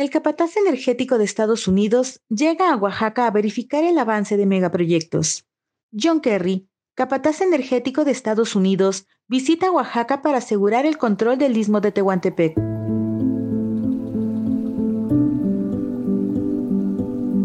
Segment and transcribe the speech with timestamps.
[0.00, 5.44] El capataz energético de Estados Unidos llega a Oaxaca a verificar el avance de megaproyectos.
[5.92, 11.82] John Kerry, capataz energético de Estados Unidos, visita Oaxaca para asegurar el control del istmo
[11.82, 12.56] de Tehuantepec.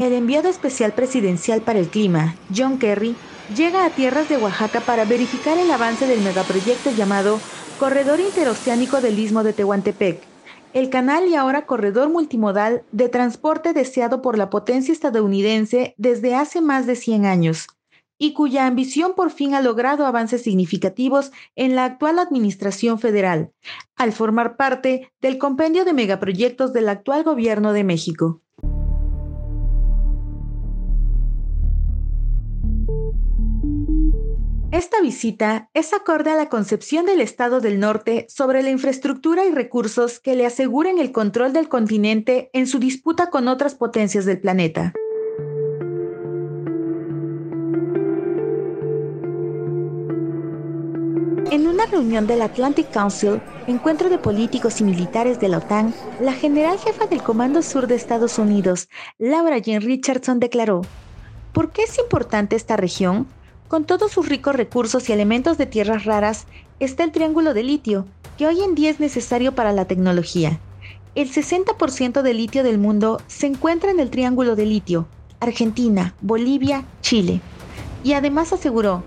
[0.00, 3.16] El enviado especial presidencial para el clima, John Kerry,
[3.56, 7.40] llega a tierras de Oaxaca para verificar el avance del megaproyecto llamado
[7.80, 10.33] Corredor Interoceánico del Istmo de Tehuantepec,
[10.74, 16.60] el canal y ahora corredor multimodal de transporte deseado por la potencia estadounidense desde hace
[16.60, 17.68] más de 100 años
[18.18, 23.52] y cuya ambición por fin ha logrado avances significativos en la actual Administración Federal,
[23.96, 28.43] al formar parte del compendio de megaproyectos del actual Gobierno de México.
[34.74, 39.52] Esta visita es acorde a la concepción del Estado del Norte sobre la infraestructura y
[39.52, 44.40] recursos que le aseguren el control del continente en su disputa con otras potencias del
[44.40, 44.92] planeta.
[51.52, 56.32] En una reunión del Atlantic Council, encuentro de políticos y militares de la OTAN, la
[56.32, 60.82] general jefa del Comando Sur de Estados Unidos, Laura Jean Richardson, declaró,
[61.52, 63.28] ¿por qué es importante esta región?
[63.74, 66.46] Con todos sus ricos recursos y elementos de tierras raras,
[66.78, 68.06] está el triángulo de litio,
[68.38, 70.60] que hoy en día es necesario para la tecnología.
[71.16, 75.08] El 60% del litio del mundo se encuentra en el triángulo de litio,
[75.40, 77.40] Argentina, Bolivia, Chile.
[78.04, 79.02] Y además aseguró,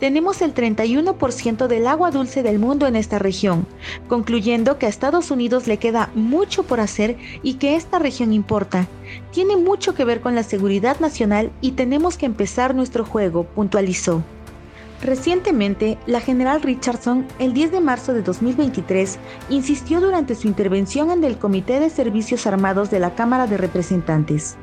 [0.00, 3.66] tenemos el 31% del agua dulce del mundo en esta región,
[4.08, 8.88] concluyendo que a Estados Unidos le queda mucho por hacer y que esta región importa.
[9.30, 14.22] Tiene mucho que ver con la seguridad nacional y tenemos que empezar nuestro juego, puntualizó.
[15.02, 21.24] Recientemente, la general Richardson, el 10 de marzo de 2023, insistió durante su intervención en
[21.24, 24.56] el Comité de Servicios Armados de la Cámara de Representantes.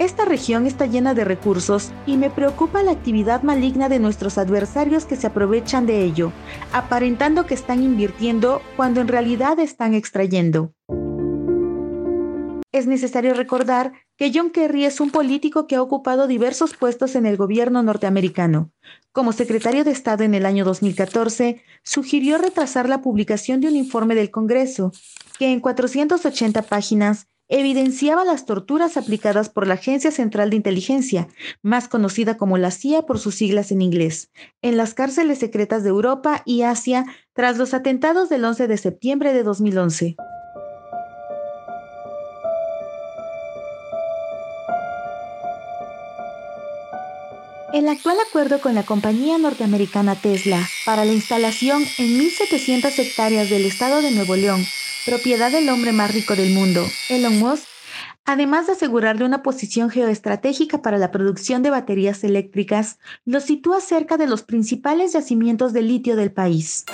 [0.00, 5.04] Esta región está llena de recursos y me preocupa la actividad maligna de nuestros adversarios
[5.04, 6.32] que se aprovechan de ello,
[6.72, 10.72] aparentando que están invirtiendo cuando en realidad están extrayendo.
[12.72, 17.26] Es necesario recordar que John Kerry es un político que ha ocupado diversos puestos en
[17.26, 18.70] el gobierno norteamericano.
[19.12, 24.14] Como secretario de Estado en el año 2014, sugirió retrasar la publicación de un informe
[24.14, 24.92] del Congreso,
[25.38, 31.28] que en 480 páginas evidenciaba las torturas aplicadas por la Agencia Central de Inteligencia,
[31.62, 34.30] más conocida como la CIA por sus siglas en inglés,
[34.62, 39.32] en las cárceles secretas de Europa y Asia tras los atentados del 11 de septiembre
[39.34, 40.16] de 2011.
[47.72, 53.64] El actual acuerdo con la compañía norteamericana Tesla para la instalación en 1.700 hectáreas del
[53.64, 54.60] estado de Nuevo León
[55.06, 57.64] propiedad del hombre más rico del mundo, Elon Musk,
[58.24, 64.16] además de asegurarle una posición geoestratégica para la producción de baterías eléctricas, lo sitúa cerca
[64.16, 66.84] de los principales yacimientos de litio del país.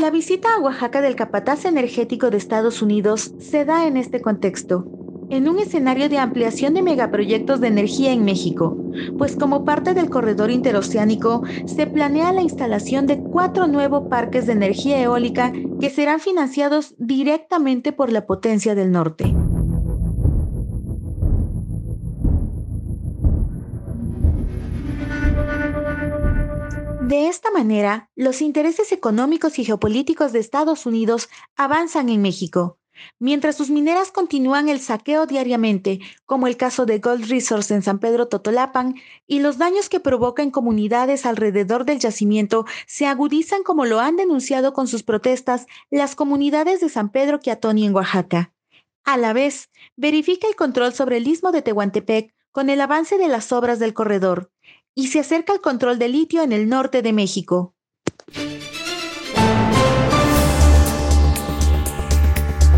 [0.00, 5.03] La visita a Oaxaca del capataz energético de Estados Unidos se da en este contexto
[5.30, 8.76] en un escenario de ampliación de megaproyectos de energía en México,
[9.18, 14.52] pues como parte del corredor interoceánico se planea la instalación de cuatro nuevos parques de
[14.52, 19.34] energía eólica que serán financiados directamente por la potencia del norte.
[27.08, 32.78] De esta manera, los intereses económicos y geopolíticos de Estados Unidos avanzan en México,
[33.18, 37.98] Mientras sus mineras continúan el saqueo diariamente, como el caso de Gold Resource en San
[37.98, 38.94] Pedro Totolapan,
[39.26, 44.16] y los daños que provoca en comunidades alrededor del yacimiento se agudizan como lo han
[44.16, 48.52] denunciado con sus protestas las comunidades de San Pedro Quiatoni en Oaxaca.
[49.04, 53.28] A la vez, verifica el control sobre el istmo de Tehuantepec con el avance de
[53.28, 54.50] las obras del corredor,
[54.94, 57.73] y se acerca al control del litio en el norte de México.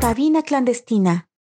[0.00, 1.29] Cabina clandestina.